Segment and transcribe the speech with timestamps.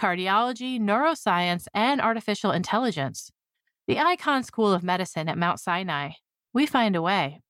[0.00, 3.30] cardiology, neuroscience, and artificial intelligence.
[3.86, 6.10] The Icahn School of Medicine at Mount Sinai.
[6.54, 7.40] We find a way.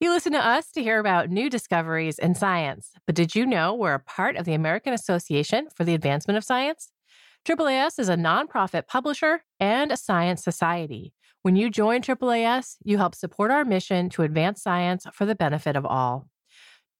[0.00, 3.72] You listen to us to hear about new discoveries in science, but did you know
[3.72, 6.90] we're a part of the American Association for the Advancement of Science?
[7.44, 11.12] AAAS is a nonprofit publisher and a science society.
[11.42, 15.76] When you join AAAS, you help support our mission to advance science for the benefit
[15.76, 16.28] of all.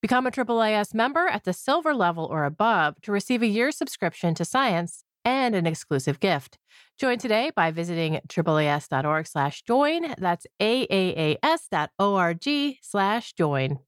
[0.02, 4.34] Become a AAAS member at the silver level or above to receive a year's subscription
[4.34, 6.58] to science and an exclusive gift.
[6.98, 10.12] Join today by visiting AAAS.org slash join.
[10.18, 12.48] That's AAAS.org
[12.82, 13.78] slash join.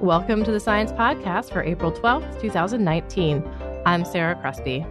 [0.00, 3.48] Welcome to the Science Podcast for April 12th, 2019.
[3.86, 4.84] I'm Sarah Crespi.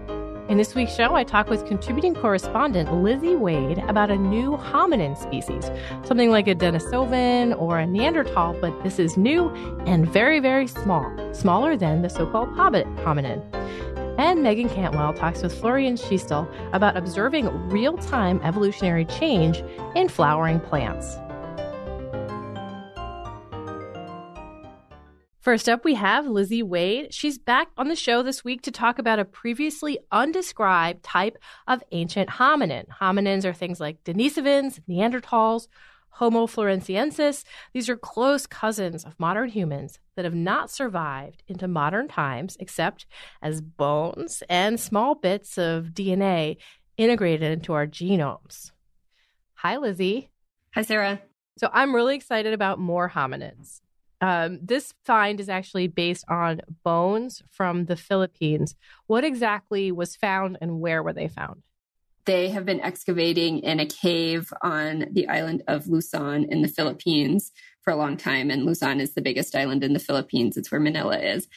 [0.50, 5.16] In this week's show, I talk with contributing correspondent Lizzie Wade about a new hominin
[5.16, 5.69] species,
[6.03, 9.50] something like a Denisovan or a Neanderthal, but this is new
[9.86, 13.44] and very, very small, smaller than the so called hobbit hominin.
[14.17, 19.64] And Meagan Cantwell talks with Florian Schiestl about observing real time evolutionary change
[19.95, 21.20] in flowering plants.
[25.40, 27.14] First up, we have Lizzie Wade.
[27.14, 31.82] She's back on the show this week to talk about a previously undescribed type of
[31.94, 32.88] ancient hominin.
[33.00, 35.67] Hominins are things like Denisovans, Neanderthals,
[36.10, 37.45] Homo floresiensis.
[37.72, 43.06] These are close cousins of modern humans that have not survived into modern times except
[43.42, 46.58] as bones and small bits of DNA
[46.98, 48.72] integrated into our genomes.
[49.54, 50.32] Hi, Lizzie.
[50.73, 51.21] Hi, Sarah.
[51.58, 53.80] So I'm really excited about more hominins.
[54.22, 58.76] Um, this find is actually based on bones from the Philippines.
[59.08, 61.64] What exactly was found and where were they found?
[62.26, 67.52] They have been excavating in a cave on the island of Luzon in the Philippines
[67.82, 68.52] for a long time.
[68.52, 70.58] And Luzon is the biggest island in the Philippines.
[70.58, 71.48] It's where Manila is.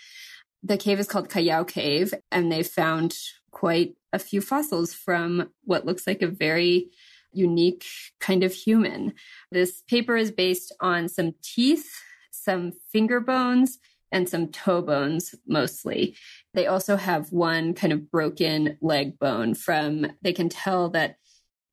[0.62, 3.15] The cave is called Callao Cave, and they found
[3.50, 6.91] quite a few fossils from what looks like a very
[7.33, 7.84] unique
[8.21, 9.15] kind of human.
[9.50, 11.93] This paper is based on some teeth
[12.42, 13.78] some finger bones
[14.10, 16.16] and some toe bones mostly.
[16.54, 21.16] They also have one kind of broken leg bone from, they can tell that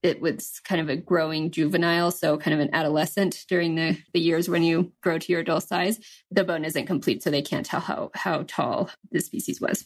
[0.02, 4.22] it was kind of a growing juvenile, so kind of an adolescent during the, the
[4.22, 6.00] years when you grow to your adult size.
[6.31, 9.85] The bone isn't complete, so they can't tell how, how tall the species was.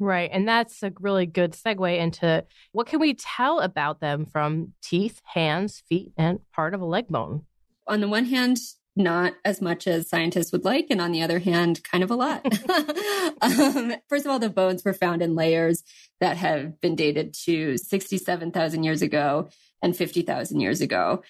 [0.00, 0.30] Right.
[0.32, 5.20] And that's a really good segue into what can we tell about them from teeth,
[5.24, 7.42] hands, feet, and part of a leg bone?
[7.86, 8.58] On the one hand,
[8.94, 12.14] not as much as scientists would like, and on the other hand, kind of a
[12.14, 12.44] lot.
[13.40, 15.82] um, first of all, the bones were found in layers
[16.20, 19.48] that have been dated to 67,000 years ago
[19.82, 21.22] and 50,000 years ago.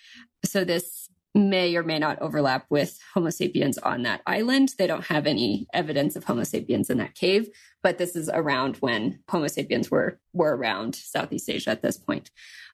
[0.44, 4.74] So this may or may not overlap with Homo sapiens on that island.
[4.78, 7.48] They don't have any evidence of Homo sapiens in that cave,
[7.82, 12.30] but this is around when Homo sapiens were were around Southeast Asia at this point.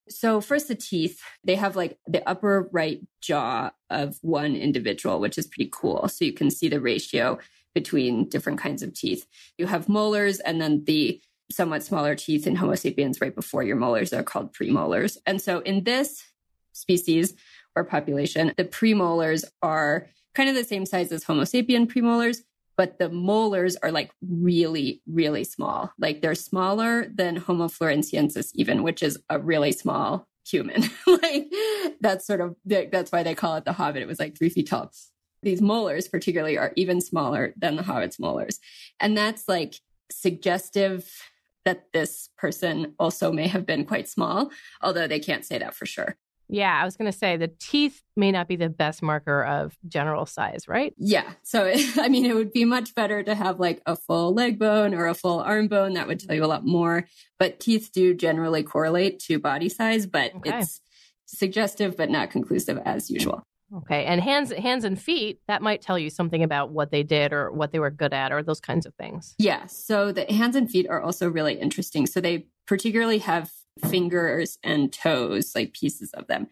[0.08, 5.38] So, first, the teeth, they have like the upper right jaw of one individual, which
[5.38, 6.08] is pretty cool.
[6.08, 7.38] So, you can see the ratio
[7.74, 9.26] between different kinds of teeth.
[9.56, 11.20] You have molars and then the
[11.50, 15.16] somewhat smaller teeth in Homo sapiens right before your molars are called premolars.
[15.26, 16.24] And so, in this
[16.72, 17.34] species
[17.84, 22.38] population, the premolars are kind of the same size as Homo sapien premolars,
[22.76, 25.92] but the molars are like really, really small.
[25.98, 30.84] Like they're smaller than Homo floresiensis, even, which is a really small human.
[31.06, 31.52] like
[32.00, 34.02] that's sort of that's why they call it the Hobbit.
[34.02, 34.92] It was like three feet tall.
[35.42, 38.58] These molars, particularly, are even smaller than the Hobbit's molars,
[39.00, 39.74] and that's like
[40.10, 41.10] suggestive
[41.64, 44.50] that this person also may have been quite small,
[44.80, 46.16] although they can't say that for sure.
[46.48, 49.76] Yeah, I was going to say the teeth may not be the best marker of
[49.86, 50.94] general size, right?
[50.96, 51.30] Yeah.
[51.42, 54.94] So, I mean, it would be much better to have like a full leg bone
[54.94, 55.94] or a full arm bone.
[55.94, 57.06] That would tell you a lot more.
[57.38, 60.58] But teeth do generally correlate to body size, but okay.
[60.58, 60.80] it's
[61.26, 63.42] suggestive, but not conclusive as usual.
[63.74, 64.06] Okay.
[64.06, 67.52] And hands hands and feet, that might tell you something about what they did or
[67.52, 69.34] what they were good at or those kinds of things.
[69.38, 69.66] Yeah.
[69.66, 72.06] So the hands and feet are also really interesting.
[72.06, 76.48] So they particularly have fingers and toes, like pieces of them.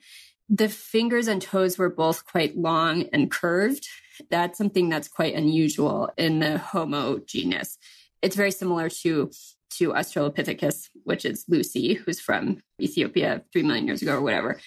[0.49, 3.89] The fingers and toes were both quite long and curved.
[4.31, 7.79] That's something that's quite unusual in the Homo genus.
[8.23, 9.31] It's very similar to
[9.79, 14.59] to Australopithecus, which is Lucy, who's from Ethiopia three million years ago or whatever.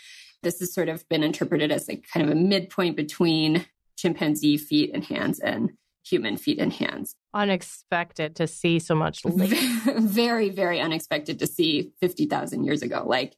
[0.44, 3.66] This has sort of been interpreted as like kind of a midpoint between
[3.98, 5.72] chimpanzee feet and hands and
[6.10, 7.16] human feet and hands.
[7.34, 13.04] Unexpected to see so much very, very unexpected to see 50,000 years ago.
[13.06, 13.36] Like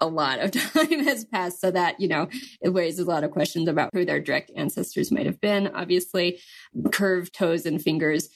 [0.00, 2.28] a lot of time has passed so that, you know,
[2.60, 5.68] it raises a lot of questions about who their direct ancestors might have been.
[5.68, 6.40] Obviously,
[6.90, 8.28] curved toes and fingers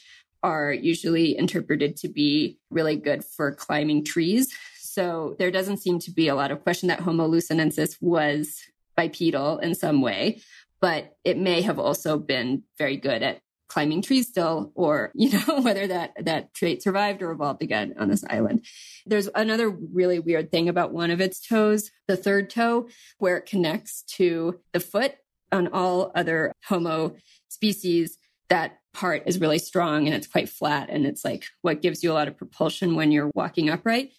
[0.42, 4.48] are usually interpreted to be really good for climbing trees.
[4.78, 8.62] So there doesn't seem to be a lot of question that Homo luzonensis was
[8.96, 10.40] bipedal in some way,
[10.80, 15.60] but it may have also been very good at climbing trees still, or, you know,
[15.60, 18.64] whether that, that trait survived or evolved again on this island.
[19.06, 23.46] There's another really weird thing about one of its toes, the third toe, where it
[23.46, 25.14] connects to the foot
[25.52, 27.16] on all other Homo
[27.48, 28.18] species.
[28.48, 30.88] That part is really strong and it's quite flat.
[30.90, 34.12] And it's like what gives you a lot of propulsion when you're walking upright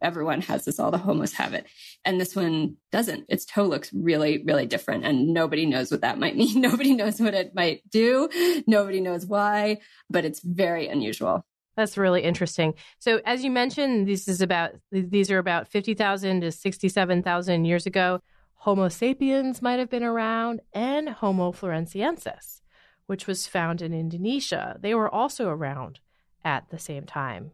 [0.00, 1.66] everyone has this, all the homos have it.
[2.04, 3.26] And this one doesn't.
[3.28, 5.04] Its toe looks really, really different.
[5.04, 6.60] And nobody knows what that might mean.
[6.68, 8.28] Nobody knows what it might do.
[8.66, 9.78] Nobody knows why,
[10.10, 11.44] but it's very unusual.
[11.76, 12.74] That's really interesting.
[12.98, 17.66] So, as you mentioned, this is about these are about fifty thousand to sixty-seven thousand
[17.66, 18.20] years ago.
[18.54, 22.62] Homo sapiens might have been around, and Homo floresiensis,
[23.06, 24.76] which was found in Indonesia.
[24.80, 26.00] They were also around
[26.44, 27.52] at the same time.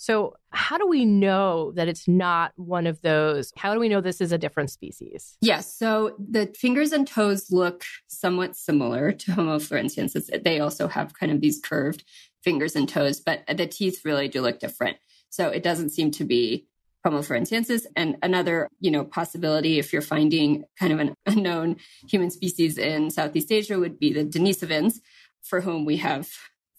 [0.00, 3.52] So, how do we know that it's not one of those?
[3.58, 5.36] How do we know this is a different species?
[5.42, 5.76] Yes.
[5.76, 10.42] So, the fingers and toes look somewhat similar to Homo floresiensis.
[10.42, 12.02] They also have kind of these curved
[12.42, 14.96] fingers and toes, but the teeth really do look different.
[15.28, 16.66] So, it doesn't seem to be
[17.04, 17.84] Homo floresiensis.
[17.94, 21.76] And another, you know, possibility if you're finding kind of an unknown
[22.08, 25.00] human species in Southeast Asia would be the Denisovans,
[25.42, 26.30] for whom we have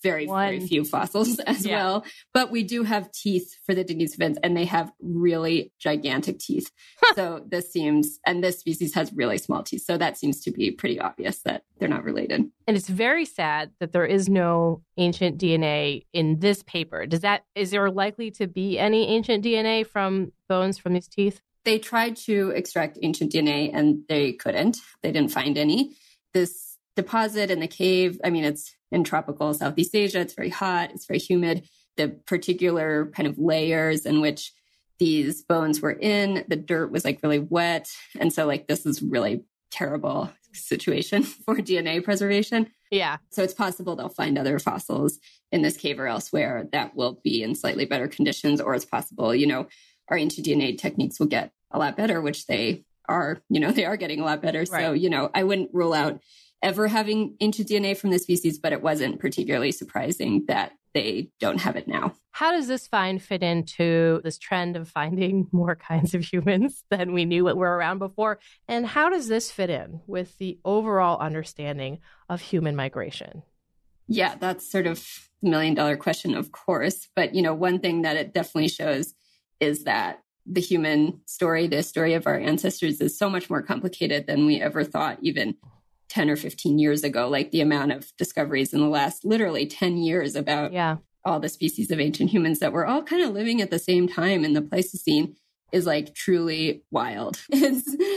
[0.02, 0.48] very, One.
[0.48, 1.78] very few fossils as yeah.
[1.78, 2.06] well.
[2.34, 6.72] But we do have teeth for the Denisovans, and they have really gigantic teeth.
[7.16, 9.84] so this seems, and this species has really small teeth.
[9.84, 12.46] So that seems to be pretty obvious that they're not related.
[12.68, 17.06] And it's very sad that there is no ancient DNA in this paper.
[17.06, 21.42] Does that, is there likely to be any ancient DNA from bones from these teeth?
[21.64, 24.78] They tried to extract ancient DNA and they couldn't.
[25.04, 25.96] They didn't find any.
[26.34, 30.20] This deposit in the cave, I mean, it's in tropical Southeast Asia.
[30.20, 31.68] It's very hot, it's very humid.
[31.98, 34.52] The particular kind of layers in which
[35.00, 37.90] these bones were in, the dirt was like really wet.
[38.20, 42.70] And so, like, this is really terrible situation for DNA preservation.
[42.92, 43.18] Yeah.
[43.32, 45.18] So it's possible they'll find other fossils
[45.52, 49.34] in this cave or elsewhere that will be in slightly better conditions, or it's possible,
[49.34, 49.68] you know,
[50.10, 53.86] our ancient DNA techniques will get a lot better, which they are, you know, they
[53.86, 54.60] are getting a lot better.
[54.60, 54.68] Right.
[54.68, 56.22] So, you know, I wouldn't rule out
[56.62, 61.62] ever having ancient DNA from the species, but it wasn't particularly surprising that they don't
[61.62, 62.14] have it now.
[62.32, 67.14] How does this find fit into this trend of finding more kinds of humans than
[67.14, 68.40] we knew were around before?
[68.68, 72.00] And how does this fit in with the overall understanding
[72.30, 73.44] of human migration?
[74.08, 75.08] Yeah, that's sort of
[75.42, 77.08] the million dollar question, of course.
[77.16, 79.14] But, you know, one thing that it definitely shows
[79.60, 84.28] is that the human story, the story of our ancestors, is so much more complicated
[84.28, 85.56] than we ever thought, even
[86.12, 89.98] 10 or 15 years ago, like the amount of discoveries in the last literally 10
[89.98, 90.98] years about yeah.
[91.24, 94.10] all the species of ancient humans that were all kind of living at the same
[94.10, 95.38] time in the Pleistocene
[95.72, 97.40] is like truly wild.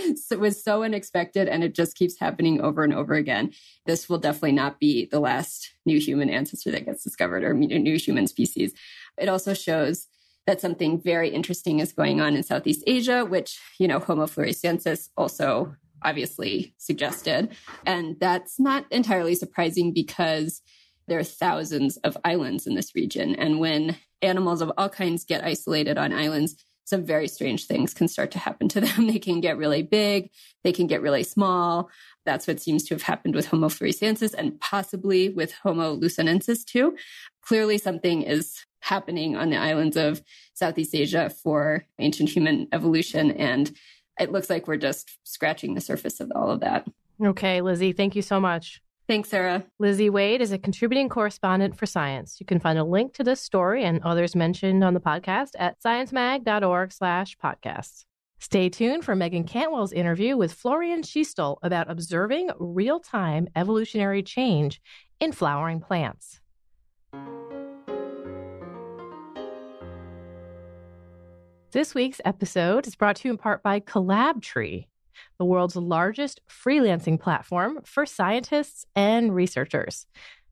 [0.06, 3.52] It's, it was so unexpected and it just keeps happening over and over again.
[3.86, 7.96] This will definitely not be the last new human ancestor that gets discovered or new
[7.96, 8.74] human species.
[9.16, 10.08] It also shows
[10.46, 15.08] that something very interesting is going on in Southeast Asia, which, you know, Homo floresiensis
[15.16, 17.56] also obviously suggested.
[17.86, 20.62] And that's not entirely surprising because
[21.06, 23.34] there are thousands of islands in this region.
[23.34, 26.56] And when animals of all kinds get isolated on islands,
[26.86, 29.06] some very strange things can start to happen to them.
[29.14, 30.30] They can get really big,
[30.62, 31.90] they can get really small.
[32.26, 36.96] That's what seems to have happened with Homo floresiensis and possibly with Homo luzonensis too.
[37.42, 40.22] Clearly, something is happening on the islands of
[40.54, 43.30] Southeast Asia for ancient human evolution.
[43.32, 43.74] And
[44.18, 46.86] it looks like we're just scratching the surface of all of that.
[47.24, 48.80] Okay, Lizzie, thank you so much.
[49.06, 49.64] Thanks, Sarah.
[49.78, 52.38] Lizzie Wade is a contributing correspondent for Science.
[52.40, 55.80] You can find a link to this story and others mentioned on the podcast at
[55.82, 58.04] sciencemag.org slash podcasts.
[58.40, 64.80] Stay tuned for Meagan Cantwell's interview with Florian Schiestl about observing real-time evolutionary change
[65.20, 66.40] in flowering plants.
[71.74, 74.86] This week's episode is brought to you in part by Kolabtree,
[75.40, 80.06] the world's largest freelancing platform for scientists and researchers.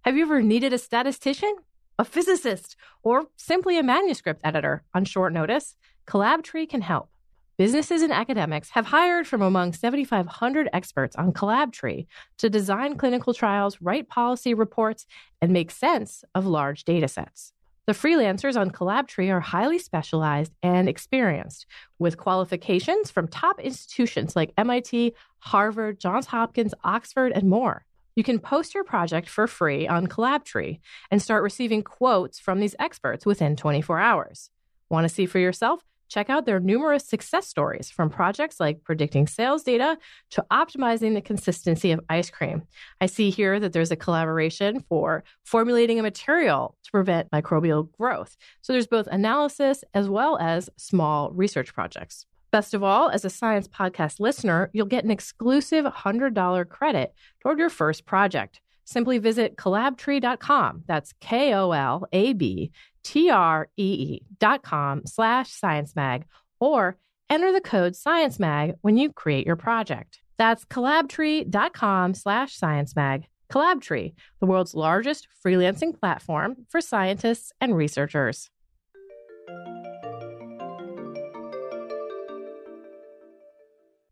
[0.05, 1.55] Have you ever needed a statistician,
[1.97, 2.75] a physicist,
[3.05, 5.77] or simply a manuscript editor on short notice?
[6.09, 7.09] Kolabtree can help.
[7.57, 13.81] Businesses and academics have hired from among 7,500 experts on Kolabtree to design clinical trials,
[13.81, 15.07] write policy reports,
[15.41, 17.53] and make sense of large data sets.
[17.85, 21.67] The freelancers on Kolabtree are highly specialized and experienced,
[21.99, 27.85] with qualifications from top institutions like MIT, Harvard, Johns Hopkins, Oxford, and more.
[28.15, 30.79] You can post your project for free on Kolabtree
[31.11, 34.51] and start receiving quotes from these experts within 24 hours.
[34.89, 35.83] Want to see for yourself?
[36.13, 39.97] Check out their numerous success stories from projects like predicting sales data
[40.33, 42.65] to optimizing the consistency of ice cream.
[43.01, 48.37] I see here that there's a collaboration for formulating a material to prevent microbial growth.
[48.61, 52.27] So there's both analysis as well as small research projects.
[52.51, 57.59] Best of all, as a science podcast listener, you'll get an exclusive $100 credit toward
[57.59, 58.61] your first project.
[58.85, 60.83] Simply visit kolabtree.com.
[60.87, 66.25] That's K O L A B T R E E dot com slash science mag
[66.61, 66.97] or
[67.29, 70.21] enter the code science mag when you create your project.
[70.39, 73.27] That's kolabtree.com slash science mag.
[73.51, 78.49] Kolabtree, the world's largest freelancing platform for scientists and researchers.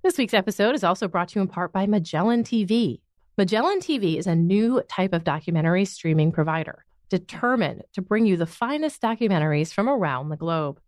[0.03, 3.01] This week's episode is also brought to you in part by Magellan TV.
[3.39, 8.47] Magellan TV is a new type of documentary streaming provider determined to bring you the
[8.47, 10.81] finest documentaries from around the globe.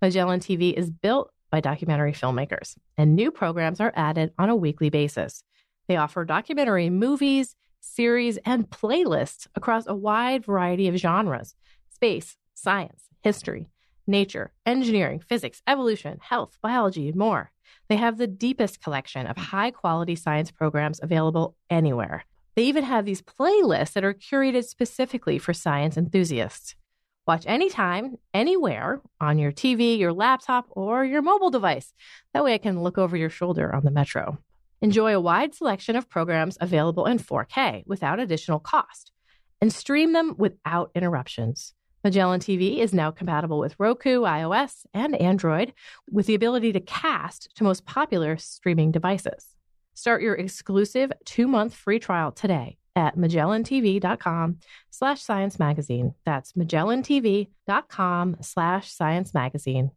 [0.00, 4.90] Magellan TV is built by documentary filmmakers, and new programs are added on a weekly
[4.90, 5.42] basis.
[5.88, 11.54] They offer documentary movies, series, and playlists across a wide variety of genres
[11.90, 13.68] space, science, history,
[14.06, 17.50] nature, engineering, physics, evolution, health, biology, and more.
[17.88, 22.24] They have the deepest collection of high quality science programs available anywhere.
[22.56, 26.74] They even have these playlists that are curated specifically for science enthusiasts.
[27.26, 31.92] Watch anytime, anywhere, on your TV, your laptop, or your mobile device.
[32.34, 34.38] That way I can look over your shoulder on the metro.
[34.82, 39.12] Enjoy a wide selection of programs available in 4K without additional cost,
[39.60, 41.74] and stream them without interruptions.
[42.02, 45.74] Magellan TV is now compatible with Roku, iOS, and Android,
[46.10, 49.54] with the ability to cast to most popular streaming devices.
[50.00, 54.56] Start your exclusive two-month free trial today at magellantv.com
[54.88, 56.14] slash science magazine.
[56.24, 59.90] That's magellantv.com slash science magazine.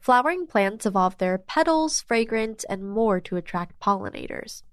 [0.00, 4.64] Flowering plants evolve their petals, fragrance, and more to attract pollinators.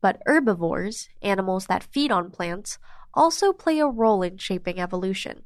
[0.00, 2.78] But herbivores, animals that feed on plants,
[3.12, 5.42] also play a role in shaping evolution.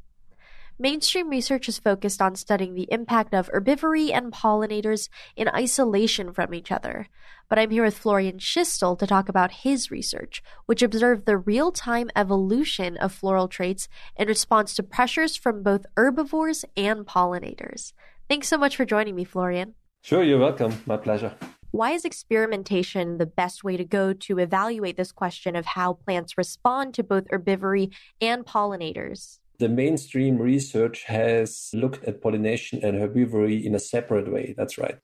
[0.77, 6.53] Mainstream research is focused on studying the impact of herbivory and pollinators in isolation from
[6.53, 7.07] each other.
[7.49, 11.71] But I'm here with Florian Schiestl to talk about his research, which observed the real
[11.71, 17.93] time evolution of floral traits in response to pressures from both herbivores and pollinators.
[18.29, 19.75] Thanks so much for joining me, Florian.
[20.03, 20.83] Sure, you're welcome.
[20.87, 21.37] My pleasure.
[21.71, 26.37] Why is experimentation the best way to go to evaluate this question of how plants
[26.37, 29.39] respond to both herbivory and pollinators?
[29.59, 34.55] The mainstream research has looked at pollination and herbivory in a separate way.
[34.57, 34.99] That's right.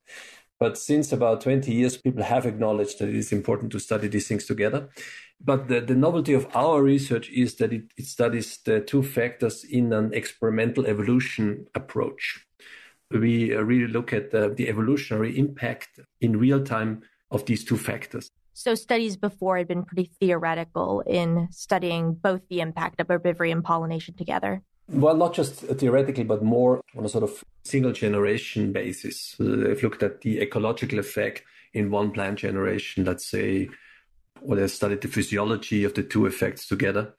[0.59, 4.29] But since about 20 years, people have acknowledged that it is important to study these
[4.29, 4.91] things together.
[5.43, 9.65] But the, the novelty of our research is that it, it studies the two factors
[9.65, 12.45] in an experimental evolution approach.
[13.11, 18.31] We really look at the, the evolutionary impact in real time of these two factors.
[18.53, 23.65] So studies before had been pretty theoretical in studying both the impact of herbivory and
[23.65, 24.63] pollination together.
[24.89, 29.37] Well, not just theoretically, but more on a sort of single generation basis.
[29.39, 33.69] They've looked at the ecological effect in one plant generation, let's say,
[34.43, 37.15] or they've studied the physiology of the two effects together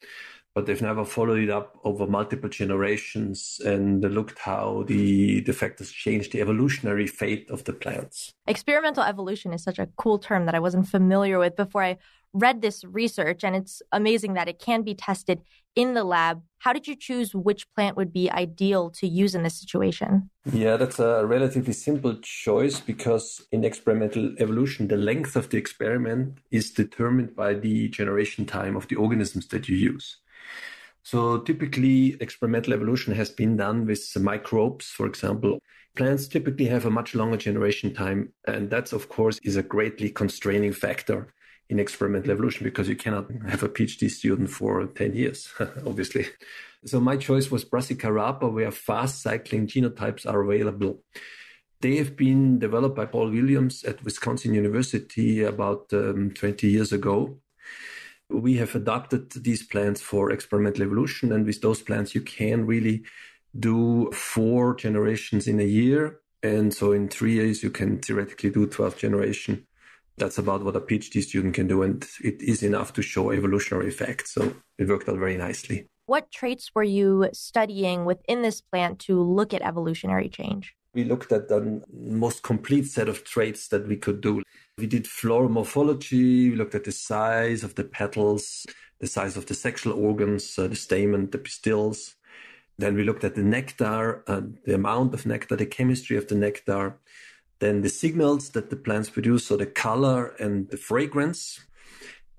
[0.53, 5.91] but they've never followed it up over multiple generations and looked how the, the factors
[5.91, 8.31] changed the evolutionary fate of the plants.
[8.47, 11.97] Experimental evolution is such a cool term that I wasn't familiar with before I
[12.33, 15.41] read this research, and it's amazing that it can be tested
[15.75, 16.41] in the lab.
[16.59, 20.29] How did you choose which plant would be ideal to use in this situation?
[20.51, 26.37] Yeah, that's a relatively simple choice because in experimental evolution, the length of the experiment
[26.51, 30.17] is determined by the generation time of the organisms that you use.
[31.03, 35.59] So typically experimental evolution has been done with microbes, for example.
[35.95, 38.33] Plants typically have a much longer generation time.
[38.47, 41.33] And that's, of course, is a greatly constraining factor
[41.69, 46.27] in experimental evolution because you cannot have a PhD student for 10 years, obviously.
[46.85, 51.03] So my choice was Brassica rapa, where fast cycling genotypes are available.
[51.79, 57.39] They have been developed by Paul Williams at Wisconsin University about um, 20 years ago.
[58.31, 63.03] We have adopted these plants for experimental evolution, and with those plants, you can really
[63.57, 66.19] do four generations in a year.
[66.43, 69.67] And so in three years, you can theoretically do 12 generation.
[70.17, 71.83] That's about what a PhD student can do.
[71.83, 74.33] And it is enough to show evolutionary effects.
[74.33, 75.90] So it worked out very nicely.
[76.11, 80.75] What traits were you studying within this plant to look at evolutionary change?
[80.93, 84.43] we looked at the most complete set of traits that we could do.
[84.77, 88.65] We did floral morphology, we looked at the size of the petals,
[88.99, 92.15] the size of the sexual organs, uh, the stamen, the pistils.
[92.77, 96.35] Then we looked at the nectar, uh, the amount of nectar, the chemistry of the
[96.35, 96.97] nectar.
[97.59, 101.61] Then the signals that the plants produce, so the color and the fragrance.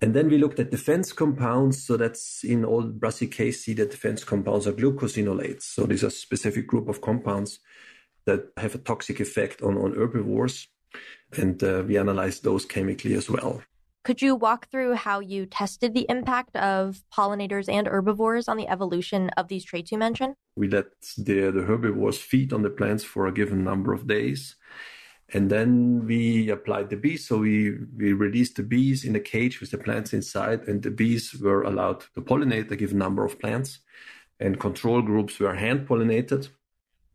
[0.03, 1.85] And then we looked at defense compounds.
[1.87, 5.63] So that's in all Brassicaceae, the defense compounds are glucosinolates.
[5.63, 7.61] So these are a specific group of compounds
[8.25, 10.67] that have a toxic effect on, on herbivores.
[11.37, 13.63] And uh, we analyzed those chemically as well.
[14.05, 18.67] Could you walk through how you tested the impact of pollinators and herbivores on the
[18.67, 20.35] evolution of these traits you mentioned?
[20.57, 24.57] We let the, the herbivores feed on the plants for a given number of days.
[25.35, 27.27] And then we applied the bees.
[27.27, 30.91] So we, we released the bees in a cage with the plants inside, and the
[30.91, 33.79] bees were allowed to pollinate a given number of plants.
[34.39, 36.49] And control groups were hand pollinated.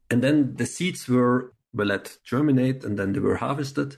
[0.09, 3.97] And then the seeds were, were let germinate and then they were harvested.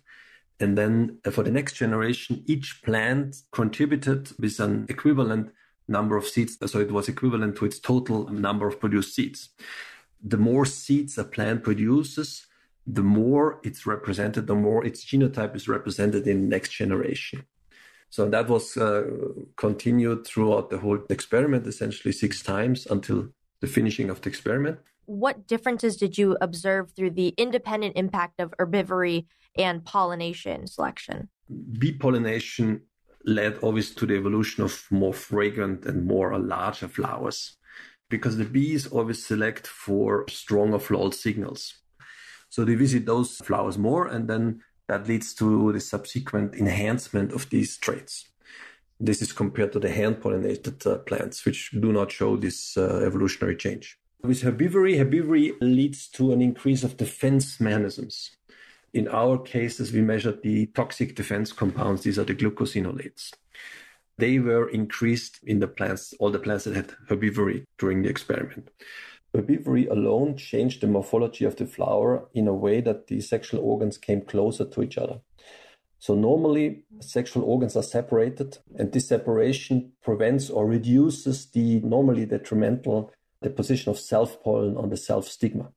[0.60, 5.52] And then uh, for the next generation, each plant contributed with an equivalent
[5.88, 6.58] number of seeds.
[6.66, 9.50] So it was equivalent to its total number of produced seeds.
[10.22, 12.48] The more seeds a plant produces,
[12.92, 17.46] the more it's represented, the more its genotype is represented in the next generation.
[18.10, 19.04] So that was uh,
[19.56, 23.30] continued throughout the whole experiment, essentially six times until
[23.62, 24.80] the finishing of the experiment
[25.10, 29.26] what differences did you observe through the independent impact of herbivory
[29.58, 31.30] and pollination selection?
[31.80, 32.82] Bee pollination
[33.26, 37.58] led always to the evolution of more fragrant and more larger flowers
[38.10, 41.79] because the bees always select for stronger floral signals.
[42.50, 47.50] So they visit those flowers more, and then that leads to the subsequent enhancement of
[47.50, 48.26] these traits.
[49.00, 53.02] This is compared to the hand pollinated uh, plants, which do not show this uh,
[53.06, 53.98] evolutionary change.
[54.22, 58.32] With herbivory, herbivory leads to an increase of defense mechanisms.
[58.94, 62.02] In our cases, we measured the toxic defense compounds.
[62.02, 63.32] These are the glucosinolates.
[64.18, 68.70] They were increased in the plants, all the plants that had herbivory during the experiment.
[69.34, 73.98] Herbivory alone changed the morphology of the flower in a way that the sexual organs
[73.98, 75.20] came closer to each other.
[76.00, 83.12] So normally sexual organs are separated and this separation prevents or reduces the normally detrimental
[83.42, 85.72] the position of self pollen on the self stigma.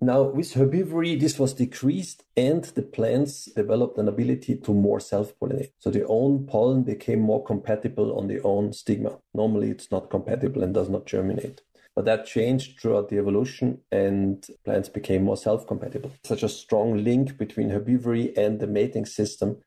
[0.00, 5.38] Now, with herbivory, this was decreased, and the plants developed an ability to more self
[5.38, 5.70] pollinate.
[5.78, 9.18] So their own pollen became more compatible on their own stigma.
[9.32, 11.60] Normally, it's not compatible and does not germinate.
[11.94, 16.12] But that changed throughout the evolution, and plants became more self compatible.
[16.24, 19.58] Such a strong link between herbivory and the mating system.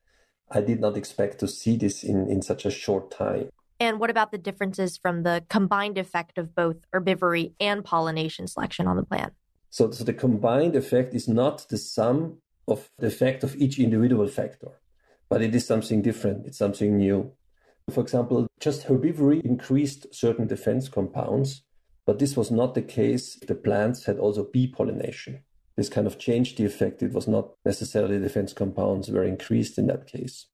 [0.49, 3.49] I did not expect to see this in, in such a short time.
[3.79, 8.87] And what about the differences from the combined effect of both herbivory and pollination selection
[8.87, 9.33] on the plant?
[9.69, 14.27] So, so the combined effect is not the sum of the effect of each individual
[14.27, 14.79] factor,
[15.29, 16.47] but it is something different.
[16.47, 17.33] It's something new.
[17.91, 21.63] For example, just herbivory increased certain defense compounds,
[22.05, 25.39] but this was not the case the plants had also bee pollination.
[25.75, 27.03] This kind of changed the effect.
[27.03, 30.47] It was not necessarily defense compounds were increased in that case.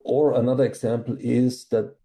[0.00, 1.96] Or another example is that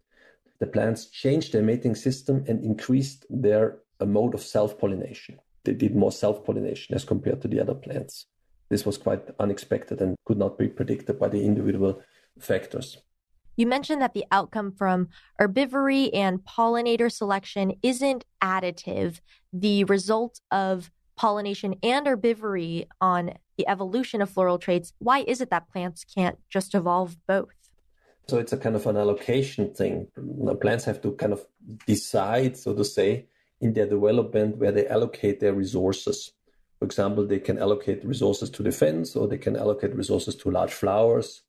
[0.58, 5.38] the plants changed their mating system and increased their mode of self pollination.
[5.64, 8.26] They did more self pollination as compared to the other plants.
[8.68, 12.00] This was quite unexpected and could not be predicted by the individual
[12.38, 12.98] factors.
[13.56, 15.08] You mentioned that the outcome from
[15.40, 19.20] herbivory and pollinator selection isn't additive.
[19.52, 25.50] The result of pollination and herbivory on the evolution of floral traits, why is it
[25.50, 27.48] that plants can't just evolve both?
[28.28, 30.08] So it's a kind of an allocation thing.
[30.60, 31.44] Plants have to kind of
[31.86, 33.26] decide, so to say,
[33.60, 36.32] in their development where they allocate their resources.
[36.78, 40.72] For example, they can allocate resources to defense or they can allocate resources to large
[40.72, 41.42] flowers.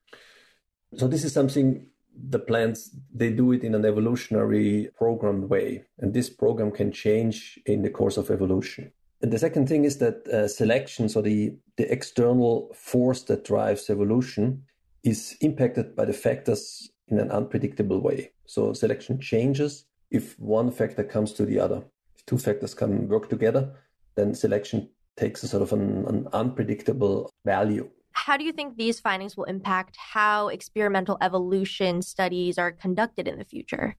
[0.98, 1.88] So this is something
[2.30, 7.60] the plants they do it in an evolutionary programmed way and this program can change
[7.66, 11.56] in the course of evolution and the second thing is that uh, selection so the
[11.78, 14.64] the external force that drives evolution
[15.04, 18.32] is impacted by the factors in an unpredictable way.
[18.46, 21.84] So selection changes if one factor comes to the other.
[22.16, 23.74] If two factors can work together,
[24.16, 27.90] then selection takes a sort of an, an unpredictable value.
[28.14, 33.38] How do you think these findings will impact how experimental evolution studies are conducted in
[33.38, 33.98] the future?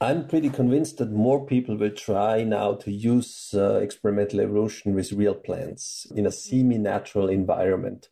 [0.00, 5.12] I'm pretty convinced that more people will try now to use uh, experimental evolution with
[5.12, 8.08] real plants in a semi natural environment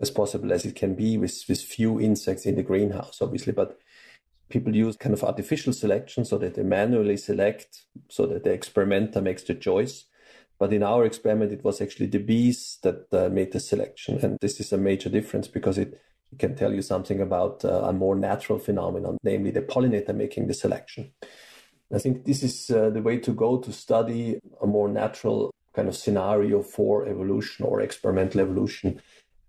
[0.00, 3.52] as possible as it can be with, with few insects in the greenhouse, obviously.
[3.52, 3.78] But
[4.50, 9.20] people use kind of artificial selection so that they manually select so that the experimenter
[9.20, 10.04] makes the choice.
[10.60, 14.18] But in our experiment, it was actually the bees that uh, made the selection.
[14.22, 15.98] And this is a major difference because it,
[16.30, 20.48] it can tell you something about uh, a more natural phenomenon, namely the pollinator making
[20.48, 21.12] the selection.
[21.92, 25.88] I think this is uh, the way to go to study a more natural kind
[25.88, 29.00] of scenario for evolution or experimental evolution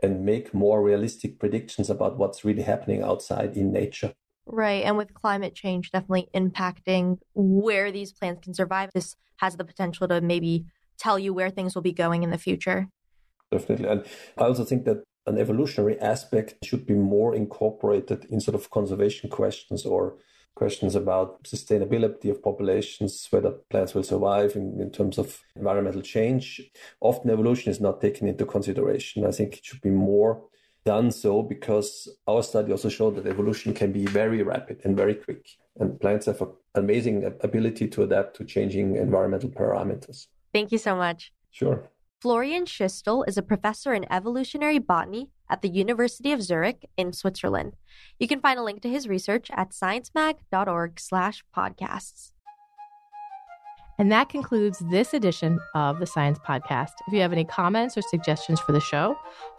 [0.01, 4.13] and make more realistic predictions about what's really happening outside in nature.
[4.45, 4.83] Right.
[4.85, 10.07] And with climate change definitely impacting where these plants can survive, this has the potential
[10.07, 10.65] to maybe
[11.03, 12.87] tell you where things will be going in the future.
[13.51, 13.87] Definitely.
[13.87, 14.05] And
[14.37, 19.29] I also think that an evolutionary aspect should be more incorporated in sort of conservation
[19.29, 20.15] questions or
[20.55, 26.61] questions about sustainability of populations, whether plants will survive in, in terms of environmental change.
[26.99, 29.25] Often evolution is not taken into consideration.
[29.25, 30.43] I think it should be more
[30.83, 35.15] done so because our study also showed that evolution can be very rapid and very
[35.15, 35.47] quick.
[35.79, 40.27] And plants have an amazing ability to adapt to changing environmental parameters.
[40.53, 41.33] Thank you so much.
[41.49, 41.89] Sure.
[42.21, 47.73] Florian Schiestl is a professor in evolutionary botany at the University of Zurich in Switzerland.
[48.19, 52.31] You can find a link to his research at sciencemag.org/podcasts.
[53.97, 56.91] And that concludes this edition of the Science Podcast.
[57.07, 59.15] If you have any comments or suggestions for the show,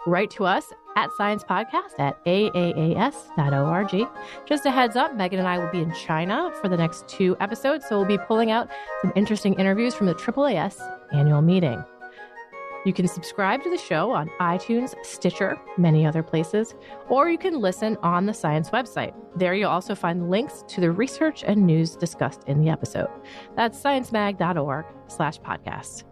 [0.06, 0.64] write to us
[0.96, 4.08] at Science Podcast at aaas.org.
[4.46, 7.36] Just a heads up, Meagan and I will be in China for the next two
[7.40, 8.68] episodes, so we'll be pulling out
[9.00, 10.80] some interesting interviews from the AAAS
[11.12, 11.82] annual meeting.
[12.84, 16.74] You can subscribe to the show on iTunes, Stitcher, many other places,
[17.08, 19.14] or you can listen on the science website.
[19.36, 23.08] There you'll also find links to the research and news discussed in the episode.
[23.54, 26.02] That's sciencemag.org slash podcast.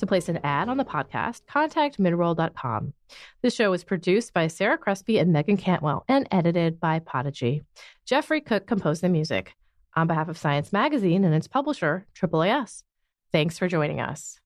[0.00, 2.94] To place an ad on the podcast, contact midroll.com.
[3.42, 7.64] This show was produced by Sarah Crespi and Meagan Cantwell and edited by Podigy.
[8.06, 9.52] Jeffrey Cook composed the music.
[9.94, 12.82] On behalf of Science Magazine and its publisher, AAAS,
[13.30, 14.39] thanks for joining us.